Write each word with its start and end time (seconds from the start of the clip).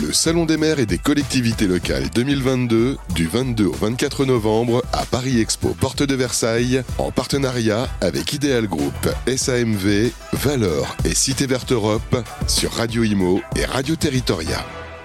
Le 0.00 0.12
Salon 0.12 0.46
des 0.46 0.56
maires 0.56 0.78
et 0.78 0.86
des 0.86 0.96
collectivités 0.96 1.66
locales 1.66 2.08
2022 2.14 2.96
du 3.14 3.26
22 3.26 3.66
au 3.66 3.72
24 3.72 4.24
novembre 4.24 4.82
à 4.92 5.04
Paris 5.04 5.38
Expo 5.40 5.74
Porte 5.78 6.02
de 6.02 6.14
Versailles 6.14 6.82
en 6.98 7.10
partenariat 7.10 7.88
avec 8.00 8.32
Ideal 8.32 8.68
Group, 8.68 8.94
SAMV, 9.26 10.12
Valor 10.32 10.96
et 11.04 11.14
Cité 11.14 11.46
Verte 11.46 11.72
Europe 11.72 12.16
sur 12.46 12.72
Radio 12.72 13.04
Imo 13.04 13.42
et 13.56 13.66
Radio 13.66 13.94
Territoria. 13.96 14.64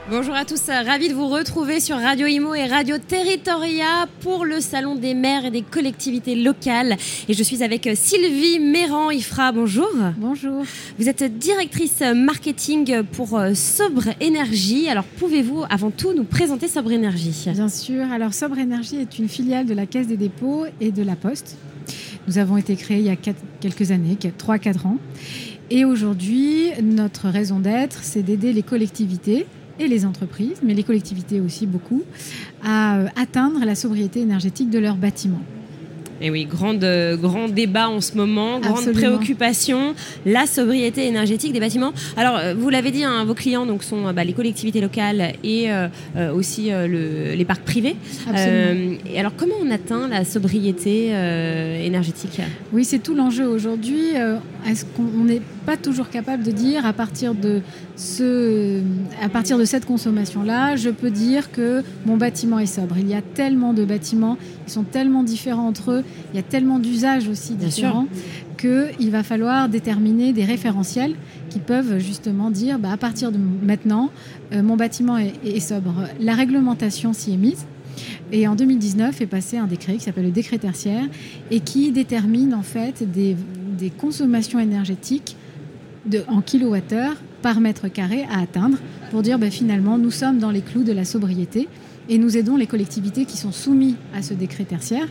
Bonjour 0.10 0.36
à 0.36 0.46
tous, 0.46 0.62
ravi 0.68 1.10
de 1.10 1.14
vous 1.14 1.28
retrouver 1.28 1.82
sur 1.82 1.98
Radio 1.98 2.28
Imo 2.28 2.56
et 2.56 2.66
Radio 2.66 2.98
Territoria 2.98 4.08
pour 4.22 4.46
le 4.46 4.62
Salon 4.62 4.96
des 4.96 5.14
maires 5.14 5.44
et 5.44 5.52
des 5.52 5.64
collectivités 5.64 6.34
locales. 6.36 6.96
Et 7.28 7.34
je 7.34 7.44
suis 7.44 7.62
avec 7.62 7.90
Sylvie 7.94 8.60
Méran-Ifra, 8.60 9.52
bonjour. 9.52 9.92
Bonjour. 10.18 10.64
Vous 10.98 11.10
êtes 11.10 11.38
directrice 11.38 12.02
marketing 12.16 13.04
pour 13.04 13.38
euh, 13.38 13.54
Sobre 13.54 14.06
Énergie. 14.22 14.88
Alors 14.88 15.04
pouvez-vous 15.04 15.66
avant 15.70 15.92
tout 15.92 16.14
nous 16.14 16.24
présenter 16.24 16.70
Sobre 16.70 16.94
Énergie? 16.94 17.50
Bien 17.52 17.68
sûr, 17.68 18.10
alors 18.10 18.34
Sobre 18.34 18.60
Énergie 18.60 19.02
est 19.02 19.20
une 19.20 19.28
filiale 19.28 19.66
de 19.66 19.74
la 19.74 19.86
Caisse 19.86 20.08
des 20.08 20.16
dépôts 20.16 20.68
et 20.80 20.92
de 20.92 21.04
la 21.04 21.18
Poste. 21.18 21.58
Nous 22.30 22.38
avons 22.38 22.56
été 22.56 22.78
créés 22.78 23.00
il 23.00 23.06
y 23.08 23.10
a 23.10 23.18
quelques 23.60 23.92
années, 23.92 24.18
3-4 24.18 24.88
ans. 24.88 25.00
Et 25.70 25.84
aujourd'hui, 25.84 26.72
notre 26.82 27.28
raison 27.28 27.60
d'être, 27.60 28.00
c'est 28.04 28.24
d'aider 28.24 28.54
les 28.54 28.64
collectivités 28.64 29.46
et 29.80 29.88
les 29.88 30.06
entreprises, 30.06 30.62
mais 30.64 30.74
les 30.74 30.84
collectivités 30.84 31.42
aussi 31.42 31.66
beaucoup, 31.66 32.04
à 32.64 32.98
euh, 32.98 33.08
atteindre 33.16 33.64
la 33.64 33.76
sobriété 33.76 34.22
énergétique 34.22 34.70
de 34.70 34.80
leurs 34.80 34.98
bâtiments. 34.98 35.44
Et 36.22 36.32
oui, 36.32 36.46
grande, 36.46 36.86
grand 37.22 37.48
débat 37.48 37.90
en 37.90 38.02
ce 38.02 38.16
moment, 38.16 38.60
grande 38.60 38.92
préoccupation, 38.92 39.94
la 40.26 40.46
sobriété 40.48 41.08
énergétique 41.08 41.54
des 41.54 41.60
bâtiments. 41.60 41.94
Alors, 42.16 42.38
euh, 42.38 42.54
vous 42.58 42.70
l'avez 42.70 42.92
dit, 42.92 43.04
hein, 43.04 43.24
vos 43.26 43.34
clients 43.34 43.66
donc, 43.66 43.84
sont 43.84 44.12
bah, 44.14 44.24
les 44.24 44.34
collectivités 44.34 44.82
locales 44.82 45.34
et 45.44 45.72
euh, 45.72 45.88
euh, 46.16 46.34
aussi 46.34 46.70
les 46.70 47.46
parcs 47.46 47.64
privés. 47.64 47.96
et 48.34 49.20
alors, 49.20 49.34
comment 49.36 49.56
on 49.62 49.72
atteint 49.72 50.08
la 50.08 50.26
sobriété 50.26 51.08
énergétique? 51.84 52.42
Oui, 52.74 52.86
c'est 52.86 53.00
tout 53.00 53.16
l'enjeu 53.16 53.48
aujourd'hui. 53.48 54.12
Est-ce 54.68 54.86
qu'on 54.86 55.24
n'est 55.24 55.42
pas 55.66 55.78
toujours 55.78 56.10
capable 56.10 56.44
de 56.44 56.52
dire 56.52 56.86
à 56.86 56.94
partir 56.94 57.36
de, 57.36 57.62
ce, 57.96 58.82
à 59.22 59.30
partir 59.30 59.58
de 59.58 59.66
cette 59.66 59.86
consommation-là, 59.86 60.76
je 60.76 60.90
peux 60.90 61.10
dire 61.10 61.52
que 61.52 61.84
mon 62.06 62.18
bâtiment 62.18 62.60
est 62.60 62.66
sobre. 62.66 62.98
Il 62.98 63.10
y 63.10 63.14
a 63.14 63.22
tellement 63.22 63.74
de 63.74 63.84
bâtiments, 63.84 64.38
ils 64.68 64.72
sont 64.72 64.84
tellement 64.84 65.24
différents 65.24 65.68
entre 65.68 65.92
eux 65.92 66.04
il 66.34 66.36
y 66.36 66.40
a 66.40 66.44
tellement 66.44 66.80
d'usages 66.80 67.28
aussi 67.28 67.54
différents 67.54 68.08
qu'il 68.58 69.12
va 69.12 69.24
falloir 69.24 69.70
déterminer 69.70 70.34
des 70.34 70.44
référentiels 70.44 71.14
qui 71.50 71.60
peuvent 71.60 72.00
justement 72.00 72.52
dire 72.52 72.80
bah, 72.80 72.92
à 72.92 72.98
partir 72.98 73.32
de 73.32 73.38
maintenant, 73.38 74.10
euh, 74.54 74.62
mon 74.62 74.76
bâtiment 74.76 75.18
est, 75.18 75.60
sobre. 75.60 76.08
La 76.20 76.34
réglementation 76.34 77.14
s'y 77.14 77.34
est 77.34 77.38
mise. 77.38 77.66
Et 78.32 78.48
en 78.48 78.56
2019 78.56 79.22
est 79.22 79.28
passé 79.28 79.58
un 79.58 79.66
décret 79.66 79.94
qui 79.94 80.02
s'appelle 80.02 80.26
le 80.26 80.32
décret 80.32 80.60
tertiaire 80.60 81.06
et 81.50 81.60
qui 81.62 81.92
détermine 81.92 82.54
en 82.54 82.62
fait 82.62 83.10
des, 83.10 83.36
consommations 83.98 84.60
énergétiques 84.60 85.36
de, 86.06 86.24
en 86.28 86.42
kilowattheure 86.42 87.16
par 87.42 87.60
mètre 87.60 87.88
carré 87.88 88.26
à 88.32 88.42
atteindre 88.42 88.78
pour 89.12 89.22
dire 89.22 89.40
bah, 89.40 89.50
finalement 89.50 89.98
nous 89.98 90.12
sommes 90.12 90.40
dans 90.40 90.52
les 90.52 90.62
clous 90.62 90.84
de 90.84 90.92
la 90.92 91.06
sobriété 91.06 91.68
et 92.10 92.18
nous 92.18 92.38
aidons 92.38 92.56
les 92.56 92.68
collectivités 92.68 93.26
qui 93.26 93.38
sont 93.38 93.52
soumises 93.52 93.96
à 94.14 94.22
ce 94.22 94.34
décret 94.34 94.64
tertiaire 94.64 95.08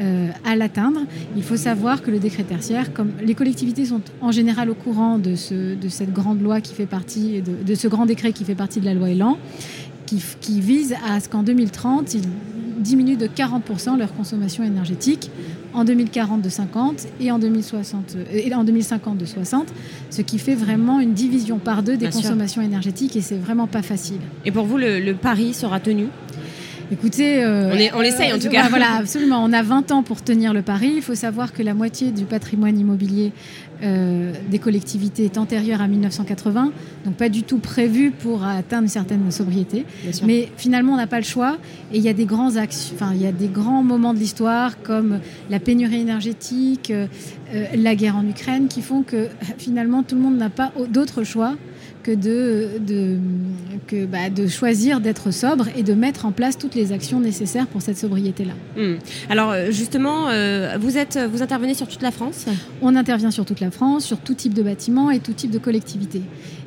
euh, 0.00 0.28
à 0.44 0.56
l'atteindre. 0.56 1.00
Il 1.36 1.42
faut 1.42 1.56
savoir 1.56 2.02
que 2.02 2.10
le 2.10 2.18
décret 2.18 2.44
tertiaire, 2.44 2.92
comme 2.92 3.12
les 3.22 3.34
collectivités 3.34 3.84
sont 3.84 4.00
en 4.20 4.32
général 4.32 4.70
au 4.70 4.74
courant 4.74 5.18
de, 5.18 5.34
ce, 5.36 5.74
de 5.74 5.88
cette 5.88 6.12
grande 6.12 6.42
loi 6.42 6.60
qui 6.60 6.74
fait 6.74 6.86
partie, 6.86 7.42
de, 7.42 7.62
de, 7.64 7.74
ce 7.74 7.88
grand 7.88 8.06
décret 8.06 8.32
qui 8.32 8.44
fait 8.44 8.54
partie 8.54 8.80
de 8.80 8.84
la 8.84 8.94
loi 8.94 9.10
Elan, 9.10 9.38
qui, 10.06 10.22
qui 10.40 10.60
vise 10.60 10.94
à 11.08 11.20
ce 11.20 11.28
qu'en 11.28 11.42
2030, 11.42 12.14
ils 12.14 12.22
diminuent 12.78 13.16
de 13.16 13.26
40% 13.26 13.96
leur 13.98 14.14
consommation 14.14 14.62
énergétique, 14.64 15.30
en 15.72 15.84
2040 15.84 16.42
de 16.42 16.48
50 16.48 17.06
et 17.20 17.30
en, 17.30 17.38
2060, 17.38 18.16
euh, 18.16 18.24
et 18.32 18.54
en 18.54 18.64
2050 18.64 19.18
de 19.18 19.24
60, 19.24 19.72
ce 20.10 20.22
qui 20.22 20.38
fait 20.38 20.54
vraiment 20.54 21.00
une 21.00 21.14
division 21.14 21.58
par 21.58 21.82
deux 21.82 21.96
des 21.96 22.10
consommations 22.10 22.62
énergétiques 22.62 23.16
et 23.16 23.20
c'est 23.20 23.36
vraiment 23.36 23.66
pas 23.66 23.82
facile. 23.82 24.20
Et 24.44 24.52
pour 24.52 24.66
vous, 24.66 24.78
le 24.78 25.12
pari 25.12 25.54
sera 25.54 25.80
tenu? 25.80 26.06
Écoutez, 26.92 27.42
euh, 27.42 27.90
on, 27.94 28.02
essaye 28.02 28.32
en 28.32 28.38
tout 28.38 28.48
cas. 28.48 28.68
Voilà, 28.68 28.96
absolument. 28.96 29.42
On 29.42 29.52
a 29.52 29.62
20 29.62 29.90
ans 29.92 30.02
pour 30.02 30.22
tenir 30.22 30.52
le 30.52 30.62
pari. 30.62 30.92
Il 30.96 31.02
faut 31.02 31.14
savoir 31.14 31.52
que 31.52 31.62
la 31.62 31.74
moitié 31.74 32.10
du 32.10 32.24
patrimoine 32.24 32.78
immobilier 32.78 33.32
euh, 33.82 34.32
des 34.50 34.58
collectivités 34.58 35.24
est 35.24 35.38
antérieure 35.38 35.80
à 35.80 35.88
1980, 35.88 36.72
donc 37.04 37.14
pas 37.14 37.28
du 37.28 37.42
tout 37.42 37.58
prévu 37.58 38.10
pour 38.10 38.44
atteindre 38.44 38.84
une 38.84 38.88
certaine 38.88 39.30
sobriété. 39.30 39.84
Mais 40.24 40.48
finalement, 40.56 40.92
on 40.92 40.96
n'a 40.96 41.06
pas 41.06 41.18
le 41.18 41.24
choix. 41.24 41.56
Et 41.92 41.98
il 41.98 42.02
y 42.02 42.08
a 42.08 42.12
des 42.12 42.26
grands 42.26 42.56
axes, 42.56 42.92
enfin, 42.94 43.12
il 43.14 43.22
y 43.22 43.26
a 43.26 43.32
des 43.32 43.48
grands 43.48 43.82
moments 43.82 44.14
de 44.14 44.18
l'histoire 44.18 44.80
comme 44.82 45.20
la 45.50 45.60
pénurie 45.60 46.00
énergétique, 46.00 46.90
euh, 46.90 47.06
la 47.76 47.94
guerre 47.94 48.16
en 48.16 48.26
Ukraine, 48.26 48.68
qui 48.68 48.82
font 48.82 49.02
que 49.02 49.28
finalement 49.58 50.02
tout 50.02 50.16
le 50.16 50.22
monde 50.22 50.36
n'a 50.36 50.50
pas 50.50 50.72
d'autre 50.88 51.24
choix 51.24 51.56
que 52.04 52.12
de, 52.12 52.78
de, 52.78 53.16
que, 53.88 54.04
bah, 54.04 54.30
de 54.30 54.46
choisir 54.46 55.00
d'être 55.00 55.32
sobre 55.32 55.66
et 55.76 55.82
de 55.82 55.94
mettre 55.94 56.26
en 56.26 56.32
place 56.32 56.56
toutes 56.56 56.76
les 56.76 56.92
actions 56.92 57.18
nécessaires 57.18 57.66
pour 57.66 57.82
cette 57.82 57.98
sobriété-là. 57.98 58.52
Hmm. 58.80 58.98
Alors 59.28 59.50
euh, 59.50 59.70
justement, 59.70 60.28
euh, 60.28 60.76
vous, 60.78 60.96
êtes, 60.98 61.18
vous 61.32 61.42
intervenez 61.42 61.74
sur 61.74 61.88
toute 61.88 62.02
la 62.02 62.12
France? 62.12 62.44
On 62.82 62.94
intervient 62.94 63.32
sur 63.32 63.44
toute 63.44 63.60
la 63.60 63.70
France, 63.70 64.04
sur 64.04 64.18
tout 64.18 64.34
type 64.34 64.54
de 64.54 64.62
bâtiment 64.62 65.10
et 65.10 65.18
tout 65.18 65.32
type 65.32 65.50
de 65.50 65.58
collectivité. 65.58 66.20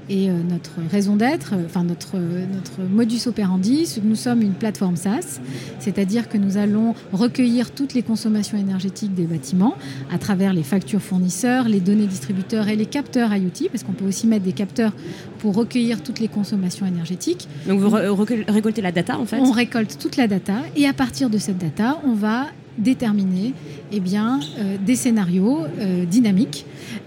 Et 0.09 0.29
euh, 0.29 0.34
notre 0.50 0.72
raison 0.90 1.16
d'être, 1.16 1.53
enfin 1.66 1.84
notre, 1.84 2.18
notre 2.18 2.81
modus 2.90 3.28
operandi, 3.28 3.85
c'est 3.85 4.01
que 4.01 4.07
nous 4.07 4.16
sommes 4.16 4.41
une 4.41 4.53
plateforme 4.53 4.95
SaaS, 4.95 5.40
c'est-à-dire 5.79 6.29
que 6.29 6.38
nous 6.38 6.57
allons 6.57 6.95
recueillir 7.12 7.72
toutes 7.72 7.94
les 7.94 8.03
consommations 8.03 8.57
énergétiques 8.57 9.13
des 9.13 9.25
bâtiments 9.25 9.75
à 10.12 10.18
travers 10.18 10.53
les 10.53 10.63
factures 10.63 11.01
fournisseurs, 11.01 11.68
les 11.68 11.81
données 11.81 12.07
distributeurs 12.07 12.68
et 12.69 12.75
les 12.75 12.85
capteurs 12.85 13.35
IoT, 13.35 13.69
parce 13.72 13.84
qu'on 13.84 13.91
peut 13.91 14.06
aussi 14.06 14.28
mettre 14.28 14.45
des 14.45 14.53
capteurs 14.53 14.94
pour 15.40 15.56
recueillir 15.56 16.01
toutes 16.01 16.19
les 16.19 16.28
consommations 16.29 16.85
énergétiques. 16.85 17.47
Donc 17.68 17.79
vous 17.79 17.89
récoltez 17.89 18.81
la 18.81 18.91
data 18.91 19.19
en 19.19 19.25
fait? 19.25 19.39
On 19.39 19.51
récolte 19.51 19.97
toute 20.00 20.18
la 20.18 20.28
data 20.28 20.62
et 20.75 20.88
à 20.88 20.94
partir 20.94 21.29
de 21.29 21.38
cette 21.38 21.57
data, 21.57 22.00
on 22.06 22.13
va 22.13 22.47
déterminer 22.78 23.53
eh 23.91 24.00
bien, 24.00 24.39
euh, 24.59 24.78
des 24.84 24.95
scénarios 24.95 25.62
euh, 25.79 26.06
dynamiques. 26.06 26.66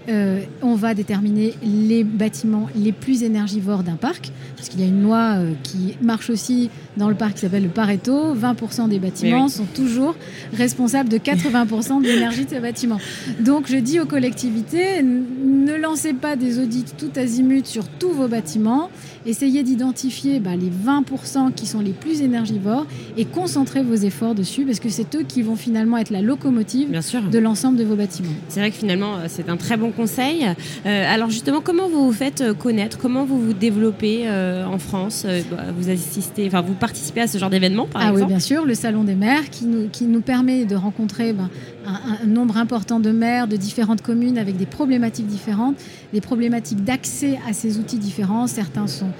Euh, 0.09 0.41
on 0.61 0.75
va 0.75 0.93
déterminer 0.93 1.53
les 1.61 2.03
bâtiments 2.03 2.67
les 2.75 2.91
plus 2.91 3.23
énergivores 3.23 3.83
d'un 3.83 3.95
parc, 3.95 4.31
parce 4.55 4.69
qu'il 4.69 4.79
y 4.79 4.83
a 4.83 4.87
une 4.87 5.03
loi 5.03 5.37
qui 5.63 5.95
marche 6.01 6.29
aussi 6.29 6.69
dans 6.97 7.09
le 7.09 7.15
parc 7.15 7.35
qui 7.35 7.41
s'appelle 7.41 7.63
le 7.63 7.69
Pareto. 7.69 8.35
20% 8.35 8.89
des 8.89 8.99
bâtiments 8.99 9.47
sont 9.47 9.65
toujours 9.65 10.15
responsables 10.53 11.09
de 11.09 11.17
80% 11.17 12.01
de 12.01 12.07
l'énergie 12.07 12.45
de 12.45 12.49
ces 12.49 12.59
bâtiments. 12.59 12.99
Donc 13.39 13.67
je 13.69 13.77
dis 13.77 13.99
aux 13.99 14.05
collectivités, 14.05 15.03
ne 15.03 15.75
lancez 15.75 16.13
pas 16.13 16.35
des 16.35 16.59
audits 16.59 16.85
tout 16.97 17.11
azimut 17.15 17.65
sur 17.65 17.87
tous 17.87 18.11
vos 18.11 18.27
bâtiments. 18.27 18.89
Essayez 19.25 19.63
d'identifier 19.63 20.39
bah, 20.39 20.55
les 20.55 20.69
20% 20.69 21.53
qui 21.53 21.67
sont 21.67 21.79
les 21.79 21.91
plus 21.91 22.21
énergivores 22.21 22.85
et 23.17 23.25
concentrez 23.25 23.83
vos 23.83 23.95
efforts 23.95 24.33
dessus 24.33 24.65
parce 24.65 24.79
que 24.79 24.89
c'est 24.89 25.15
eux 25.15 25.23
qui 25.27 25.43
vont 25.43 25.55
finalement 25.55 25.97
être 25.97 26.09
la 26.09 26.21
locomotive 26.21 26.89
de 26.89 27.39
l'ensemble 27.39 27.77
de 27.77 27.83
vos 27.83 27.95
bâtiments. 27.95 28.31
C'est 28.47 28.59
vrai 28.59 28.71
que 28.71 28.77
finalement, 28.77 29.15
euh, 29.15 29.25
c'est 29.27 29.49
un 29.49 29.57
très 29.57 29.77
bon 29.77 29.91
conseil. 29.91 30.45
Euh, 30.85 31.13
alors 31.13 31.29
justement, 31.29 31.61
comment 31.61 31.87
vous 31.87 32.05
vous 32.05 32.13
faites 32.13 32.41
euh, 32.41 32.53
connaître? 32.53 32.97
Comment 32.97 33.25
vous 33.25 33.39
vous 33.39 33.53
développez 33.53 34.29
en 34.29 34.77
France? 34.77 35.25
Bah, 35.51 35.57
Vous 35.77 35.89
assistez, 35.89 36.47
enfin, 36.47 36.61
vous 36.61 36.73
participez 36.81 37.21
à 37.21 37.27
ce 37.27 37.37
genre 37.37 37.51
d'événement, 37.51 37.85
par 37.85 38.01
ah 38.03 38.11
oui, 38.13 38.25
bien 38.25 38.39
sûr, 38.39 38.65
le 38.65 38.73
Salon 38.73 39.03
des 39.03 39.13
maires 39.13 39.49
qui 39.51 39.65
nous, 39.65 39.87
qui 39.87 40.05
nous 40.05 40.21
permet 40.21 40.65
de 40.65 40.75
rencontrer 40.75 41.31
ben, 41.31 41.49
un, 41.85 42.25
nombre 42.25 42.57
important 42.57 42.99
de 42.99 43.11
maires 43.11 43.47
de 43.47 43.55
différentes 43.55 44.01
communes 44.01 44.39
avec 44.39 44.57
des 44.57 44.65
problématiques 44.65 45.27
différentes, 45.27 45.75
des 46.11 46.21
problématiques 46.21 46.83
d'accès 46.83 47.39
à 47.47 47.53
ces 47.53 47.77
outils 47.77 47.99
différents. 47.99 48.47
Certains 48.47 48.87
sont 48.87 49.11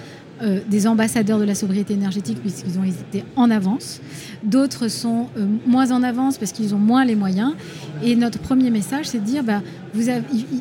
euh, 0.42 0.60
des 0.68 0.88
ambassadeurs 0.88 1.38
de 1.38 1.44
la 1.44 1.54
sobriété 1.54 1.94
énergétique 1.94 2.40
puisqu'ils 2.42 2.80
ont 2.80 2.84
été 2.84 3.24
en 3.36 3.52
avance. 3.52 4.02
D'autres 4.42 4.88
sont 4.88 5.28
euh, 5.38 5.46
moins 5.68 5.92
en 5.92 6.02
avance 6.02 6.40
parce 6.40 6.52
qu'ils 6.52 6.74
ont 6.74 6.80
moins 6.80 7.06
les 7.06 7.16
moyens. 7.16 7.54
Et 8.04 8.16
notre 8.16 8.40
premier 8.40 8.72
message, 8.72 9.06
c'est 9.06 9.20
de 9.20 9.26
dire, 9.26 9.44
bah, 9.44 9.62
vous, 9.94 10.06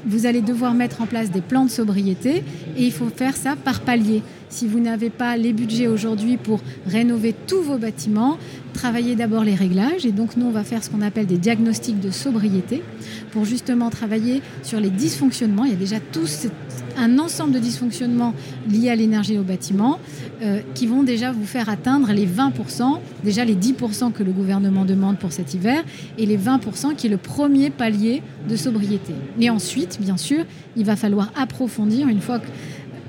vous 0.04 0.26
allez 0.26 0.42
devoir 0.42 0.74
mettre 0.74 1.00
en 1.00 1.06
place 1.06 1.30
des 1.30 1.40
plans 1.40 1.64
de 1.64 1.70
sobriété 1.70 2.44
et 2.76 2.84
il 2.84 2.92
faut 2.92 3.08
faire 3.08 3.36
ça 3.36 3.56
par 3.56 3.80
palier. 3.80 4.22
Si 4.50 4.66
vous 4.66 4.80
n'avez 4.80 5.10
pas 5.10 5.36
les 5.36 5.52
budgets 5.52 5.86
aujourd'hui 5.86 6.36
pour 6.36 6.60
rénover 6.84 7.34
tous 7.46 7.62
vos 7.62 7.78
bâtiments, 7.78 8.36
travaillez 8.74 9.14
d'abord 9.14 9.44
les 9.44 9.54
réglages. 9.54 10.04
Et 10.04 10.10
donc, 10.10 10.36
nous, 10.36 10.46
on 10.46 10.50
va 10.50 10.64
faire 10.64 10.82
ce 10.82 10.90
qu'on 10.90 11.02
appelle 11.02 11.26
des 11.26 11.38
diagnostics 11.38 12.00
de 12.00 12.10
sobriété 12.10 12.82
pour 13.30 13.44
justement 13.44 13.90
travailler 13.90 14.42
sur 14.64 14.80
les 14.80 14.90
dysfonctionnements. 14.90 15.64
Il 15.66 15.70
y 15.70 15.74
a 15.74 15.78
déjà 15.78 16.00
tous 16.00 16.48
un 16.96 17.20
ensemble 17.20 17.52
de 17.52 17.60
dysfonctionnements 17.60 18.34
liés 18.68 18.90
à 18.90 18.96
l'énergie 18.96 19.38
au 19.38 19.44
bâtiment 19.44 20.00
euh, 20.42 20.60
qui 20.74 20.88
vont 20.88 21.04
déjà 21.04 21.30
vous 21.30 21.46
faire 21.46 21.68
atteindre 21.68 22.12
les 22.12 22.26
20%, 22.26 22.98
déjà 23.22 23.44
les 23.44 23.54
10% 23.54 24.12
que 24.12 24.24
le 24.24 24.32
gouvernement 24.32 24.84
demande 24.84 25.16
pour 25.18 25.30
cet 25.30 25.54
hiver 25.54 25.84
et 26.18 26.26
les 26.26 26.36
20% 26.36 26.96
qui 26.96 27.06
est 27.06 27.10
le 27.10 27.16
premier 27.18 27.70
palier 27.70 28.22
de 28.48 28.56
sobriété. 28.56 29.14
Et 29.38 29.48
ensuite, 29.48 29.98
bien 30.00 30.16
sûr, 30.16 30.44
il 30.76 30.84
va 30.84 30.96
falloir 30.96 31.32
approfondir 31.36 32.08
une 32.08 32.20
fois 32.20 32.40
que 32.40 32.46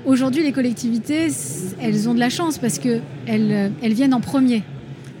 Aujourd'hui, 0.04 0.42
les 0.42 0.52
collectivités, 0.52 1.28
elles 1.80 2.08
ont 2.08 2.14
de 2.14 2.18
la 2.18 2.30
chance 2.30 2.58
parce 2.58 2.78
qu'elles 2.78 3.02
elles 3.26 3.92
viennent 3.92 4.14
en 4.14 4.20
premier. 4.20 4.62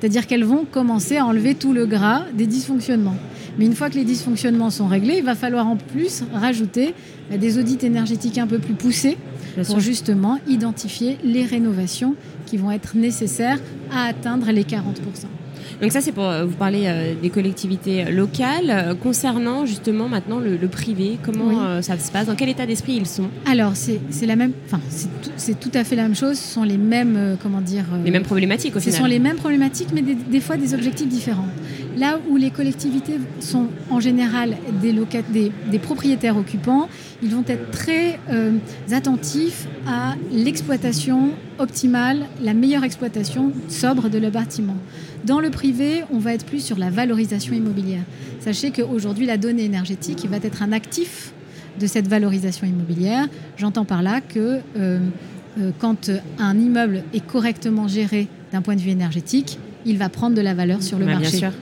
C'est-à-dire 0.00 0.26
qu'elles 0.26 0.44
vont 0.44 0.64
commencer 0.64 1.16
à 1.18 1.24
enlever 1.24 1.54
tout 1.54 1.72
le 1.72 1.86
gras 1.86 2.24
des 2.34 2.48
dysfonctionnements. 2.48 3.16
Mais 3.58 3.66
une 3.66 3.74
fois 3.74 3.90
que 3.90 3.94
les 3.94 4.04
dysfonctionnements 4.04 4.70
sont 4.70 4.88
réglés, 4.88 5.18
il 5.18 5.24
va 5.24 5.36
falloir 5.36 5.68
en 5.68 5.76
plus 5.76 6.24
rajouter 6.32 6.94
bah, 7.30 7.36
des 7.36 7.58
audits 7.58 7.78
énergétiques 7.82 8.38
un 8.38 8.48
peu 8.48 8.58
plus 8.58 8.74
poussés 8.74 9.16
pour 9.66 9.78
justement 9.78 10.38
identifier 10.48 11.18
les 11.22 11.44
rénovations 11.44 12.16
qui 12.46 12.56
vont 12.56 12.72
être 12.72 12.96
nécessaires 12.96 13.60
à 13.92 14.06
atteindre 14.06 14.50
les 14.50 14.64
40%. 14.64 14.74
Donc 15.80 15.92
ça, 15.92 16.00
c'est 16.00 16.12
pour 16.12 16.24
euh, 16.24 16.44
vous 16.44 16.54
parler 16.54 16.84
euh, 16.86 17.14
des 17.20 17.30
collectivités 17.30 18.04
locales. 18.10 18.70
Euh, 18.70 18.94
concernant 18.94 19.66
justement 19.66 20.08
maintenant 20.08 20.38
le, 20.38 20.56
privé, 20.68 21.18
comment 21.22 21.82
ça 21.82 21.98
se 21.98 22.10
passe? 22.10 22.26
Dans 22.26 22.34
quel 22.34 22.48
état 22.48 22.66
d'esprit 22.66 22.94
ils 22.94 23.06
sont? 23.06 23.28
Alors, 23.46 23.72
c'est 23.74 24.26
la 24.26 24.36
même, 24.36 24.52
enfin, 24.66 24.80
c'est 25.36 25.58
tout, 25.58 25.70
à 25.74 25.84
fait 25.84 25.96
la 25.96 26.04
même 26.04 26.14
chose. 26.14 26.38
Ce 26.38 26.54
sont 26.54 26.62
les 26.62 26.78
mêmes, 26.78 27.36
comment 27.42 27.60
dire 27.60 27.84
Les 28.04 28.10
mêmes 28.10 28.22
problématiques 28.22 28.76
au 28.76 28.80
final. 28.80 28.94
Ce 28.94 28.98
sont 28.98 29.06
les 29.06 29.18
mêmes 29.18 29.36
problématiques, 29.36 29.88
mais 29.94 30.02
des, 30.02 30.40
fois 30.40 30.56
des 30.56 30.74
objectifs 30.74 31.08
différents. 31.08 31.48
Là 32.02 32.18
où 32.28 32.36
les 32.36 32.50
collectivités 32.50 33.20
sont 33.38 33.68
en 33.88 34.00
général 34.00 34.56
des, 34.82 35.78
propriétaires 35.78 36.36
occupants, 36.36 36.88
ils 37.22 37.30
vont 37.30 37.44
être 37.46 37.70
très 37.70 38.18
attentifs 38.90 39.68
à 39.86 40.16
l'exploitation 40.32 41.30
optimale, 41.60 42.26
la 42.42 42.54
meilleure 42.54 42.82
exploitation 42.82 43.52
sobre 43.68 44.08
de 44.08 44.18
le 44.18 44.30
bâtiment. 44.30 44.74
Dans 45.24 45.38
le 45.38 45.50
privé, 45.50 46.02
on 46.12 46.18
va 46.18 46.34
être 46.34 46.44
plus 46.44 46.58
sur 46.58 46.76
la 46.76 46.90
valorisation 46.90 47.54
immobilière. 47.54 48.02
Sachez 48.40 48.72
qu'aujourd'hui, 48.72 49.26
la 49.26 49.36
donnée 49.36 49.64
énergétique 49.64 50.26
va 50.28 50.38
être 50.38 50.64
un 50.64 50.72
actif 50.72 51.32
de 51.78 51.86
cette 51.86 52.08
valorisation 52.08 52.66
immobilière. 52.66 53.28
J'entends 53.56 53.84
par 53.84 54.02
là 54.02 54.20
que 54.20 54.58
euh, 54.76 54.98
euh, 55.60 55.70
quand 55.78 56.10
un 56.40 56.58
immeuble 56.58 57.04
est 57.14 57.24
correctement 57.24 57.86
géré 57.86 58.26
d'un 58.50 58.60
point 58.60 58.74
de 58.74 58.80
vue 58.80 58.90
énergétique, 58.90 59.60
il 59.86 59.98
va 59.98 60.08
prendre 60.08 60.36
de 60.36 60.40
la 60.40 60.54
valeur 60.54 60.82
sur 60.82 60.98
le 60.98 61.06
marché. 61.06 61.38
Bien 61.38 61.50
sûr. 61.50 61.52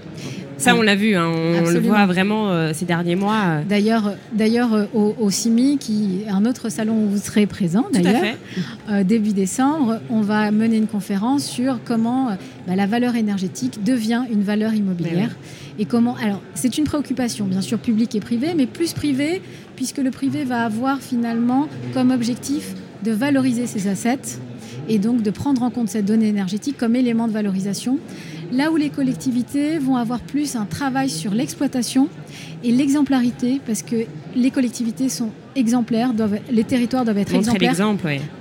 Ça, 0.61 0.76
on 0.76 0.82
l'a 0.82 0.94
vu, 0.94 1.17
hein. 1.17 1.26
on 1.26 1.70
le 1.70 1.81
voit 1.81 2.05
vraiment 2.05 2.50
euh, 2.50 2.72
ces 2.75 2.84
derniers 2.84 3.17
mois. 3.17 3.62
D'ailleurs, 3.67 4.12
d'ailleurs 4.34 4.75
euh, 4.75 4.84
au, 4.93 5.31
CIMI, 5.31 5.78
qui 5.78 6.20
est 6.26 6.31
un 6.31 6.44
autre 6.44 6.69
salon 6.69 7.05
où 7.05 7.08
vous 7.08 7.17
serez 7.19 7.46
présent, 7.46 7.87
d'ailleurs, 7.90 8.22
euh, 8.90 9.02
début 9.02 9.32
décembre, 9.32 10.00
on 10.11 10.20
va 10.20 10.50
mener 10.50 10.76
une 10.76 10.87
conférence 10.87 11.44
sur 11.44 11.81
comment 11.87 12.37
bah, 12.67 12.76
la 12.76 12.87
valeur 12.87 13.17
énergétique 13.17 13.82
devient 13.82 14.25
une 14.31 14.43
valeur 14.43 14.75
immobilière. 14.75 15.34
Et 15.78 15.87
comment 15.87 16.14
Alors, 16.23 16.43
c'est 16.55 16.76
une 16.76 16.84
préoccupation, 16.84 17.46
bien 17.46 17.62
sûr, 17.62 17.78
publique 17.78 18.14
et 18.14 18.20
privée, 18.20 18.52
mais 18.55 18.66
plus 18.66 18.93
privée, 18.93 19.40
puisque 19.76 19.99
le 19.99 20.11
privé 20.11 20.44
va 20.44 20.66
avoir 20.66 21.00
finalement 21.00 21.69
comme 21.94 22.11
objectif 22.11 22.75
de 23.02 23.12
valoriser 23.12 23.66
ses 23.66 23.88
assets 23.88 24.38
et 24.90 24.98
donc 24.98 25.22
de 25.22 25.31
prendre 25.31 25.62
en 25.62 25.70
compte 25.70 25.88
cette 25.88 26.04
donnée 26.04 26.28
énergétique 26.28 26.76
comme 26.76 26.96
élément 26.96 27.28
de 27.28 27.32
valorisation. 27.32 27.98
Là 28.52 28.72
où 28.72 28.76
les 28.76 28.90
collectivités 28.90 29.78
vont 29.78 29.96
avoir 29.96 30.19
plus 30.19 30.56
un 30.56 30.64
travail 30.64 31.08
sur 31.08 31.32
l'exploitation 31.32 32.08
et 32.64 32.72
l'exemplarité, 32.72 33.60
parce 33.64 33.82
que 33.82 34.04
les 34.34 34.50
collectivités 34.50 35.08
sont 35.08 35.31
exemplaires, 35.54 36.12
doivent, 36.12 36.40
les 36.50 36.64
territoires 36.64 37.04
doivent 37.04 37.19
être 37.19 37.34
exemplaires 37.34 37.75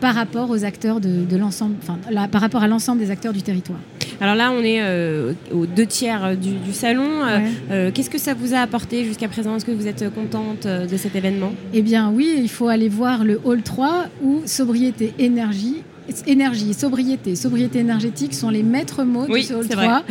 par 0.01 0.15
rapport 0.15 0.49
aux 0.49 0.65
acteurs 0.65 0.99
de, 0.99 1.37
l'ensemble, 1.37 1.75
enfin, 1.83 1.99
par 2.27 2.41
rapport 2.41 2.63
à 2.63 2.67
l'ensemble 2.67 2.99
des 2.99 3.11
acteurs 3.11 3.33
du 3.33 3.43
territoire. 3.43 3.79
Alors 4.19 4.35
là, 4.35 4.51
on 4.51 4.61
est 4.61 4.81
euh, 4.81 5.33
aux 5.53 5.65
deux 5.65 5.85
tiers 5.85 6.35
du, 6.35 6.73
salon. 6.73 7.23
Euh, 7.23 7.39
euh, 7.71 7.91
qu'est-ce 7.93 8.09
que 8.09 8.17
ça 8.17 8.33
vous 8.33 8.53
a 8.53 8.59
apporté 8.59 9.05
jusqu'à 9.05 9.29
présent? 9.29 9.55
Est-ce 9.55 9.65
que 9.65 9.71
vous 9.71 9.87
êtes 9.87 10.13
contente 10.13 10.67
de 10.67 10.97
cet 10.97 11.15
événement? 11.15 11.53
Eh 11.73 11.81
bien 11.81 12.11
oui, 12.13 12.35
il 12.37 12.49
faut 12.49 12.67
aller 12.67 12.89
voir 12.89 13.23
le 13.23 13.39
hall 13.43 13.61
3 13.61 14.07
où 14.21 14.41
sobriété, 14.45 15.13
énergie 15.19 15.83
énergie, 16.27 16.73
sobriété, 16.73 17.35
sobriété 17.35 17.79
énergétique 17.79 18.33
sont 18.33 18.49
les 18.49 18.63
maîtres 18.63 19.03
mots 19.03 19.27
du 19.27 19.41
Sol 19.41 19.67
3. 19.67 20.03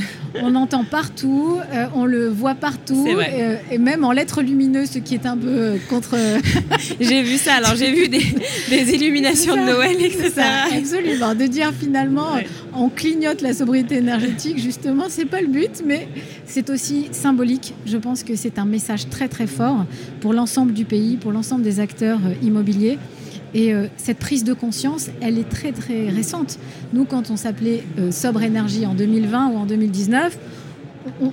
On 0.42 0.54
entend 0.54 0.84
partout, 0.84 1.58
euh, 1.72 1.86
on 1.94 2.04
le 2.04 2.28
voit 2.28 2.54
partout, 2.54 3.06
euh, 3.08 3.56
et, 3.70 3.78
même 3.78 4.04
en 4.04 4.12
lettres 4.12 4.42
lumineuses, 4.42 4.90
ce 4.90 4.98
qui 4.98 5.14
est 5.14 5.26
un 5.26 5.36
peu 5.36 5.48
euh, 5.48 5.76
contre. 5.88 6.16
j'ai 7.00 7.22
vu 7.22 7.36
ça, 7.36 7.54
alors 7.54 7.76
j'ai 7.76 7.92
vu 7.92 8.08
des, 8.08 8.94
illuminations 8.94 9.54
de 9.54 9.60
Noël, 9.60 9.96
etc. 10.00 10.30
Ça, 10.34 10.76
absolument. 10.76 11.34
De 11.34 11.46
dire 11.46 11.72
finalement, 11.78 12.36
on 12.74 12.88
clignote 12.88 13.40
la 13.40 13.54
sobriété 13.54 13.96
énergétique, 13.96 14.58
justement, 14.58 15.04
c'est 15.08 15.26
pas 15.26 15.40
le 15.40 15.48
but, 15.48 15.82
mais 15.84 16.08
c'est 16.46 16.70
aussi 16.70 17.08
symbolique. 17.12 17.74
Je 17.86 17.96
pense 17.96 18.22
que 18.22 18.36
c'est 18.36 18.58
un 18.58 18.64
message 18.64 19.08
très 19.08 19.28
très 19.28 19.46
fort 19.46 19.84
pour 20.20 20.32
l'ensemble 20.32 20.72
du 20.72 20.84
pays, 20.84 21.16
pour 21.16 21.32
l'ensemble 21.32 21.62
des 21.62 21.80
acteurs 21.80 22.20
immobiliers. 22.42 22.98
Et 23.54 23.72
euh, 23.72 23.86
cette 23.96 24.18
prise 24.18 24.44
de 24.44 24.52
conscience, 24.52 25.08
elle 25.20 25.38
est 25.38 25.48
très 25.48 25.72
très 25.72 26.08
récente. 26.08 26.58
Nous, 26.92 27.04
quand 27.04 27.30
on 27.30 27.36
s'appelait 27.36 27.82
euh, 27.98 28.10
Sobre 28.10 28.42
Énergie 28.42 28.86
en 28.86 28.94
2020 28.94 29.48
ou 29.48 29.56
en 29.56 29.66
2019, 29.66 30.38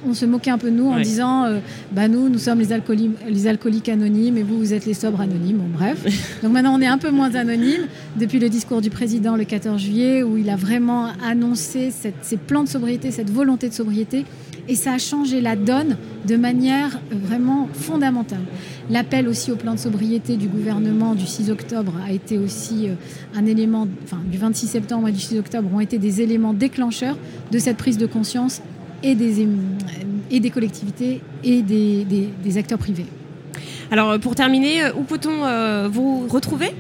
on, 0.08 0.14
se 0.14 0.26
moquait 0.26 0.52
un 0.52 0.58
peu 0.58 0.72
de 0.72 0.76
nous 0.76 0.88
en 0.88 1.00
disant 1.00 1.46
euh, 1.46 1.60
bah 1.92 2.08
nous, 2.08 2.30
nous 2.30 2.40
sommes 2.40 2.60
les, 2.60 2.72
alcooliques, 2.72 3.18
les 3.28 3.48
alcooliques 3.48 3.90
anonymes 3.90 4.38
et 4.38 4.44
vous, 4.44 4.58
vous 4.58 4.74
êtes 4.74 4.86
les 4.86 4.94
sobres 4.94 5.22
anonymes. 5.22 5.58
Bon, 5.58 5.68
bref. 5.74 6.40
Donc 6.44 6.54
maintenant, 6.54 6.76
on 6.78 6.82
est 6.82 6.88
un 6.88 6.98
peu 6.98 7.12
moins 7.12 7.36
anonymes 7.36 7.88
depuis 8.16 8.40
le 8.40 8.50
discours 8.50 8.82
du 8.82 8.90
président 8.90 9.36
le 9.36 9.44
14 9.44 9.82
juillet 9.82 10.24
où 10.24 10.38
il 10.38 10.50
a 10.50 10.56
vraiment 10.56 11.10
annoncé 11.26 11.92
cette, 11.92 12.16
ces 12.24 12.38
plans 12.38 12.64
de 12.64 12.70
sobriété, 12.70 13.12
cette 13.12 13.30
volonté 13.30 13.70
de 13.70 13.74
sobriété 13.74 14.26
et 14.68 14.76
ça 14.76 14.94
a 14.94 14.98
changé 14.98 15.42
la 15.42 15.56
donne 15.56 15.98
de 16.28 16.36
manière 16.36 17.00
vraiment 17.12 17.70
fondamentale. 17.74 18.44
L'appel 18.90 19.28
aussi 19.28 19.52
au 19.52 19.56
plan 19.56 19.74
de 19.74 19.80
sobriété 19.80 20.38
du 20.38 20.48
gouvernement 20.48 21.16
du 21.16 21.26
6 21.26 21.50
octobre 21.52 21.94
a 22.06 22.12
été 22.12 22.38
aussi 22.38 22.90
euh, 22.90 22.96
un 23.36 23.46
élément, 23.46 23.88
enfin 24.04 24.22
du 24.26 24.38
26 24.38 24.68
septembre 24.68 25.08
et 25.08 25.12
du 25.12 25.20
6 25.20 25.40
octobre 25.40 25.70
ont 25.74 25.80
été 25.80 25.98
des 25.98 26.22
éléments 26.22 26.54
déclencheurs 26.54 27.18
de 27.52 27.60
cette 27.60 27.78
prise 27.78 27.98
de 27.98 28.06
conscience 28.06 28.62
et 29.04 29.16
des, 29.16 29.48
des 30.32 30.50
collectivités 30.50 31.22
et 31.44 31.62
des 31.62 32.58
acteurs 32.58 32.80
privés. 32.80 33.06
Alors 33.92 34.12
euh, 34.12 34.18
pour 34.18 34.36
terminer, 34.36 34.84
euh, 34.84 34.94
où 34.98 35.04
peut-on 35.04 35.46
euh, 35.46 35.88
vous 35.92 36.28
retrouver? 36.28 36.72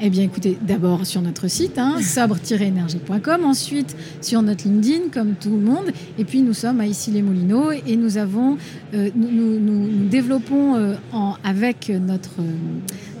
Eh 0.00 0.10
bien 0.10 0.22
écoutez, 0.22 0.56
d'abord 0.60 1.06
sur 1.06 1.20
notre 1.20 1.48
site, 1.48 1.78
hein, 1.78 2.00
sobre-énergie.com, 2.00 3.44
ensuite 3.44 3.96
sur 4.20 4.42
notre 4.42 4.64
LinkedIn 4.64 5.08
comme 5.12 5.34
tout 5.34 5.50
le 5.50 5.58
monde, 5.58 5.92
et 6.18 6.24
puis 6.24 6.42
nous 6.42 6.54
sommes 6.54 6.80
à 6.80 6.86
Issy-les-Moulineaux 6.86 7.72
et 7.72 7.96
nous 7.96 8.18
avons, 8.18 8.56
nous, 8.92 10.08
développons 10.08 10.96
avec 11.44 11.90
notre, 11.90 12.40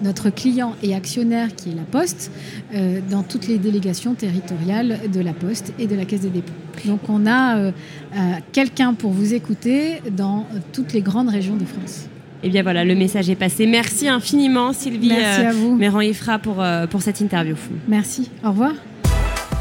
notre 0.02 0.30
client 0.30 0.74
et 0.82 0.94
actionnaire 0.94 1.54
qui 1.54 1.70
est 1.70 1.74
la 1.74 1.82
Poste 1.82 2.32
dans 3.10 3.22
toutes 3.22 3.46
les 3.46 3.58
délégations 3.58 4.14
territoriales 4.14 4.98
de 5.12 5.20
la 5.20 5.32
Poste 5.32 5.72
et 5.78 5.86
de 5.86 5.94
la 5.94 6.04
Caisse 6.04 6.22
des 6.22 6.30
dépôts. 6.30 6.52
Donc 6.84 7.08
on 7.08 7.26
a 7.26 7.70
quelqu'un 8.52 8.94
pour 8.94 9.12
vous 9.12 9.34
écouter 9.34 10.02
dans 10.10 10.46
toutes 10.72 10.92
les 10.92 11.00
grandes 11.00 11.28
régions 11.28 11.56
de 11.56 11.64
France. 11.64 12.08
Et 12.42 12.48
eh 12.48 12.50
bien 12.50 12.64
voilà, 12.64 12.84
le 12.84 12.96
message 12.96 13.30
est 13.30 13.36
passé. 13.36 13.66
Merci 13.66 14.08
infiniment 14.08 14.72
Sylvie 14.72 15.10
Merci 15.10 15.42
à 15.42 15.52
vous. 15.52 15.76
Méran-Ifra 15.76 16.40
pour, 16.40 16.60
euh, 16.60 16.88
pour 16.88 17.00
cette 17.00 17.20
interview. 17.20 17.54
Merci, 17.86 18.30
au 18.44 18.48
revoir. 18.48 18.72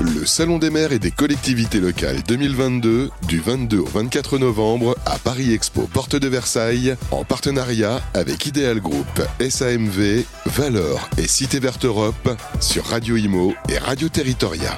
Le 0.02 0.26
Salon 0.26 0.58
des 0.58 0.72
maires 0.72 0.92
et 0.92 0.98
des 0.98 1.12
collectivités 1.12 1.80
locales 1.80 2.24
2022 2.28 3.12
du 3.28 3.40
22 3.40 3.78
au 3.78 3.86
24 3.86 4.40
novembre 4.40 4.96
à 5.06 5.20
Paris 5.20 5.54
Expo 5.54 5.84
Porte 5.94 6.16
de 6.16 6.28
Versailles 6.28 6.96
en 7.12 7.24
partenariat 7.24 8.02
avec 8.16 8.48
Ideal 8.48 8.80
Group, 8.80 9.22
SAMV, 9.40 10.26
Valor 10.48 11.08
et 11.20 11.28
Cité 11.28 11.60
Verte 11.60 11.86
Europe 11.86 12.36
sur 12.60 12.86
Radio 12.86 13.16
Imo 13.16 13.54
et 13.70 13.78
Radio 13.78 14.10
Territoria. 14.10 14.76